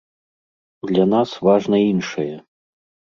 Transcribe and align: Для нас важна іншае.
Для 0.91 1.05
нас 1.13 1.29
важна 1.49 1.77
іншае. 1.93 2.31